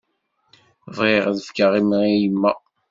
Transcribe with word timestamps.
Bɣiɣ 0.95 1.23
ad 1.31 1.39
fkeɣ 1.47 1.71
imɣi 1.81 2.01
i 2.09 2.13
yemma. 2.23 2.51